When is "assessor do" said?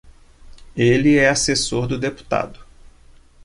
1.29-1.95